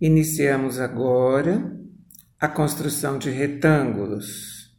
[0.00, 1.76] Iniciamos agora
[2.38, 4.72] a construção de retângulos.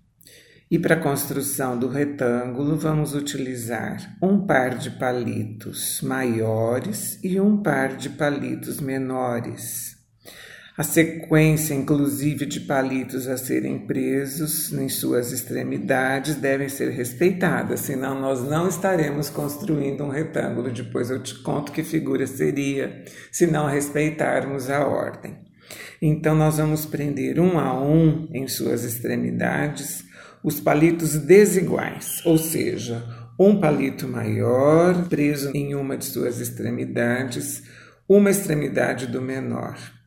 [0.71, 7.61] E para a construção do retângulo, vamos utilizar um par de palitos maiores e um
[7.61, 9.98] par de palitos menores.
[10.79, 18.17] A sequência, inclusive, de palitos a serem presos em suas extremidades devem ser respeitadas, senão
[18.17, 20.71] nós não estaremos construindo um retângulo.
[20.71, 25.39] Depois eu te conto que figura seria se não respeitarmos a ordem.
[26.01, 30.05] Então, nós vamos prender um a um em suas extremidades
[30.41, 33.05] os palitos desiguais, ou seja,
[33.37, 37.63] um palito maior preso em uma de suas extremidades,
[38.07, 39.98] uma extremidade do menor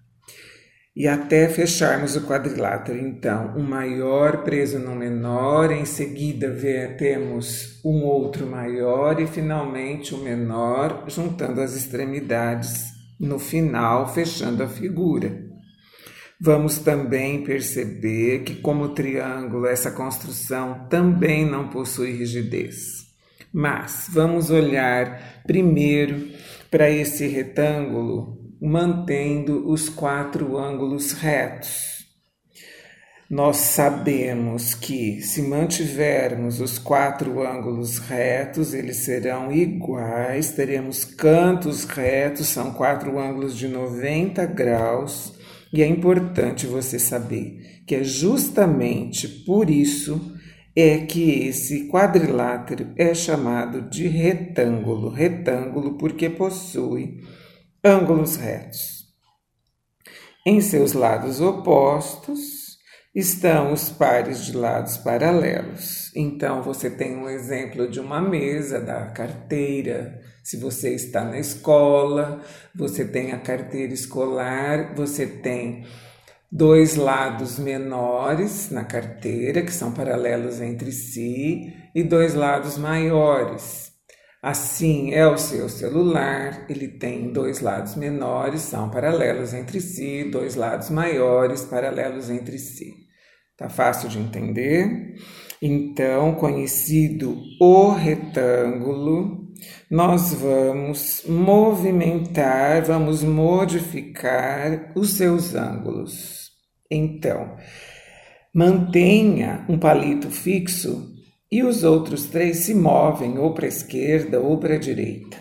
[0.94, 2.98] e até fecharmos o quadrilátero.
[2.98, 6.54] Então, um maior preso no menor, em seguida
[6.98, 14.62] temos um outro maior e finalmente o um menor, juntando as extremidades no final, fechando
[14.62, 15.50] a figura.
[16.38, 23.06] Vamos também perceber que, como triângulo, essa construção também não possui rigidez.
[23.52, 26.30] Mas vamos olhar primeiro
[26.68, 32.06] para esse retângulo mantendo os quatro ângulos retos.
[33.28, 42.46] Nós sabemos que, se mantivermos os quatro ângulos retos, eles serão iguais, teremos cantos retos,
[42.46, 45.34] são quatro ângulos de 90 graus,
[45.72, 50.36] e é importante você saber que é justamente por isso
[50.76, 55.08] é que esse quadrilátero é chamado de retângulo.
[55.08, 57.20] Retângulo porque possui
[57.84, 59.08] ângulos retos.
[60.46, 62.78] Em seus lados opostos
[63.12, 66.14] estão os pares de lados paralelos.
[66.14, 70.20] Então você tem um exemplo de uma mesa da carteira.
[70.44, 72.40] Se você está na escola,
[72.72, 75.84] você tem a carteira escolar, você tem
[76.50, 83.91] dois lados menores na carteira, que são paralelos entre si, e dois lados maiores.
[84.42, 90.56] Assim é o seu celular, ele tem dois lados menores, são paralelos entre si, dois
[90.56, 92.92] lados maiores, paralelos entre si.
[93.56, 95.14] Tá fácil de entender?
[95.62, 99.46] Então, conhecido o retângulo,
[99.88, 106.50] nós vamos movimentar, vamos modificar os seus ângulos.
[106.90, 107.56] Então,
[108.52, 111.12] mantenha um palito fixo
[111.52, 115.36] e os outros três se movem ou para a esquerda ou para a direita.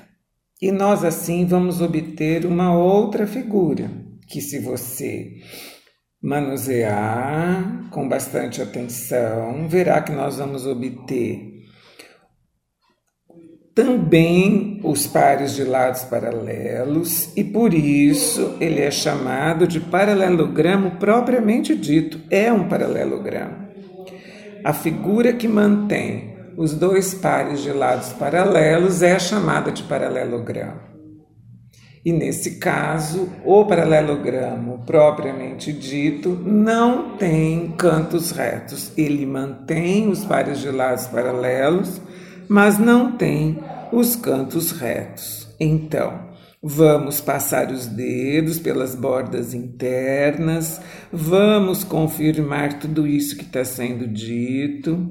[0.61, 3.89] E nós assim vamos obter uma outra figura,
[4.27, 5.37] que se você
[6.21, 11.49] manusear com bastante atenção, verá que nós vamos obter
[13.73, 21.73] também os pares de lados paralelos e por isso ele é chamado de paralelogramo propriamente
[21.73, 23.70] dito, é um paralelogramo.
[24.63, 30.91] A figura que mantém os dois pares de lados paralelos é chamada de paralelogramo.
[32.03, 38.91] E nesse caso, o paralelogramo propriamente dito não tem cantos retos.
[38.97, 42.01] Ele mantém os pares de lados paralelos,
[42.47, 43.59] mas não tem
[43.91, 45.47] os cantos retos.
[45.59, 46.30] Então,
[46.63, 50.79] Vamos passar os dedos pelas bordas internas,
[51.11, 55.09] vamos confirmar tudo isso que está sendo dito.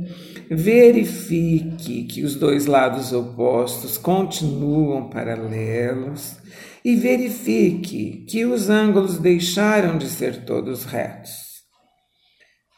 [0.49, 6.37] Verifique que os dois lados opostos continuam paralelos
[6.85, 11.65] e verifique que os ângulos deixaram de ser todos retos.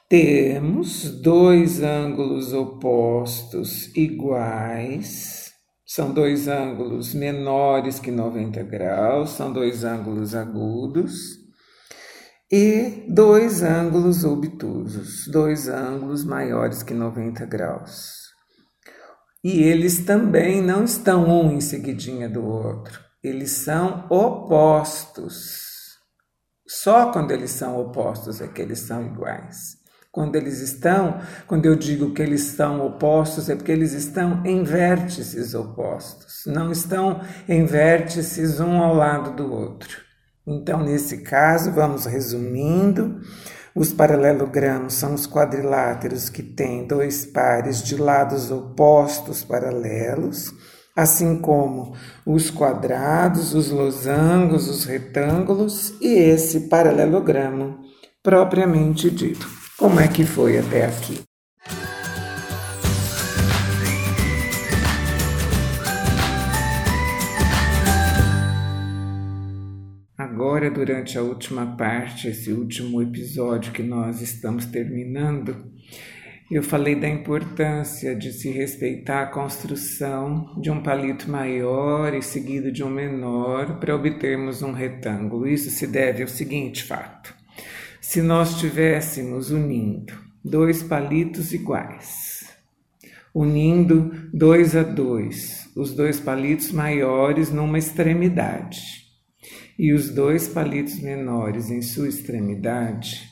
[0.09, 5.42] Temos dois ângulos opostos iguais
[5.95, 11.13] são dois ângulos menores que 90 graus, são dois ângulos agudos
[12.51, 18.23] e dois ângulos obtusos, dois ângulos maiores que 90 graus.
[19.45, 25.61] E eles também não estão um em seguidinha do outro, eles são opostos.
[26.67, 29.82] Só quando eles são opostos é que eles são iguais.
[30.13, 34.63] Quando eles estão, quando eu digo que eles estão opostos, é porque eles estão em
[34.63, 40.03] vértices opostos, não estão em vértices um ao lado do outro.
[40.47, 43.23] Então, nesse caso, vamos resumindo:
[43.75, 50.53] os paralelogramos são os quadriláteros que têm dois pares de lados opostos paralelos,
[50.95, 57.79] assim como os quadrados, os losangos, os retângulos e esse paralelogramo
[58.23, 59.62] propriamente dito.
[59.83, 61.23] Como é que foi até aqui?
[70.17, 75.73] Agora durante a última parte, esse último episódio que nós estamos terminando,
[76.49, 82.71] eu falei da importância de se respeitar a construção de um palito maior e seguido
[82.71, 85.49] de um menor para obtermos um retângulo.
[85.49, 87.42] Isso se deve ao seguinte fato:
[88.03, 90.13] se nós estivéssemos unindo
[90.45, 92.53] dois palitos iguais,
[93.33, 98.81] unindo dois a dois, os dois palitos maiores numa extremidade
[99.79, 103.23] e os dois palitos menores em sua extremidade,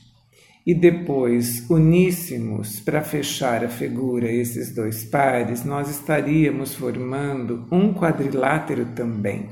[0.64, 8.86] e depois uníssemos para fechar a figura esses dois pares, nós estaríamos formando um quadrilátero
[8.94, 9.48] também,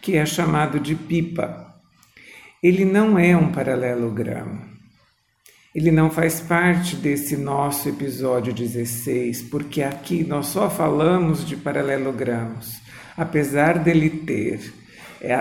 [0.00, 1.73] que é chamado de pipa.
[2.64, 4.58] Ele não é um paralelogramo.
[5.74, 12.80] Ele não faz parte desse nosso episódio 16, porque aqui nós só falamos de paralelogramos.
[13.18, 14.72] Apesar dele ter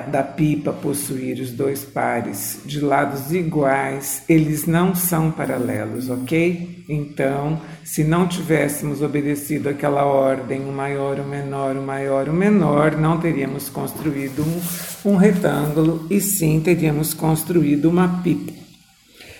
[0.09, 6.83] da pipa possuir os dois pares de lados iguais, eles não são paralelos, ok?
[6.88, 12.97] Então, se não tivéssemos obedecido aquela ordem, o maior, o menor, o maior, o menor,
[12.97, 18.62] não teríamos construído um, um retângulo e sim teríamos construído uma pipa.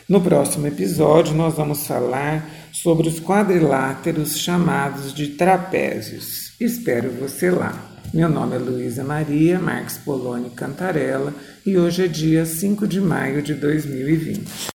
[0.08, 6.54] No próximo episódio, nós vamos falar sobre os quadriláteros chamados de trapézios.
[6.60, 7.92] Espero você lá.
[8.14, 11.34] Meu nome é Luísa Maria Marques Poloni Cantarella
[11.66, 14.72] e hoje é dia 5 de maio de 2020.